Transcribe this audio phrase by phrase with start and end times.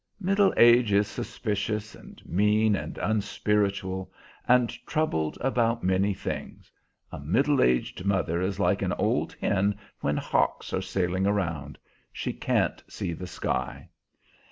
[0.19, 4.11] Middle age is suspicious and mean and unspiritual
[4.47, 6.71] and troubled about many things.
[7.11, 11.77] A middle aged mother is like an old hen when hawks are sailing around;
[12.11, 13.89] she can't see the sky."